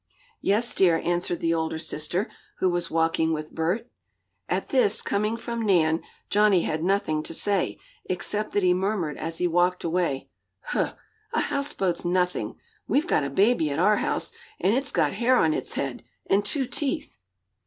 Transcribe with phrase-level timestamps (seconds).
[0.41, 3.87] "Yes, dear," answered the older sister, who was walking with Bert.
[4.49, 9.37] At this, coming from Nan, Johnnie had nothing to say, except that he murmured, as
[9.37, 10.27] he walked away:
[10.61, 10.95] "Huh!
[11.33, 12.55] A houseboat's nothing.
[12.87, 16.43] We've got a baby at our house, and it's got hair on its head, and
[16.43, 17.17] two teeth!"